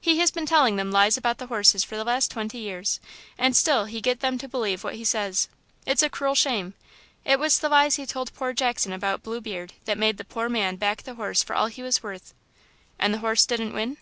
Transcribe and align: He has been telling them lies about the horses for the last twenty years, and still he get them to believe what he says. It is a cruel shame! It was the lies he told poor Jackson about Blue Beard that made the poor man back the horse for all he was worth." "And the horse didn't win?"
He 0.00 0.20
has 0.20 0.30
been 0.30 0.46
telling 0.46 0.76
them 0.76 0.92
lies 0.92 1.16
about 1.16 1.38
the 1.38 1.48
horses 1.48 1.82
for 1.82 1.96
the 1.96 2.04
last 2.04 2.30
twenty 2.30 2.58
years, 2.58 3.00
and 3.36 3.56
still 3.56 3.86
he 3.86 4.00
get 4.00 4.20
them 4.20 4.38
to 4.38 4.46
believe 4.46 4.84
what 4.84 4.94
he 4.94 5.04
says. 5.04 5.48
It 5.84 5.94
is 5.98 6.02
a 6.04 6.08
cruel 6.08 6.36
shame! 6.36 6.74
It 7.24 7.40
was 7.40 7.58
the 7.58 7.68
lies 7.68 7.96
he 7.96 8.06
told 8.06 8.32
poor 8.34 8.52
Jackson 8.52 8.92
about 8.92 9.24
Blue 9.24 9.40
Beard 9.40 9.72
that 9.86 9.98
made 9.98 10.16
the 10.16 10.24
poor 10.24 10.48
man 10.48 10.76
back 10.76 11.02
the 11.02 11.14
horse 11.16 11.42
for 11.42 11.56
all 11.56 11.66
he 11.66 11.82
was 11.82 12.04
worth." 12.04 12.34
"And 13.00 13.12
the 13.12 13.18
horse 13.18 13.46
didn't 13.46 13.72
win?" 13.72 13.96